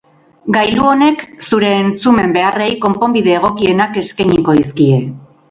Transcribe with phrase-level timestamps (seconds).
[0.53, 4.99] Gailu honek zure entzumen beharrei konponbide egokienak eskainiko dizkie.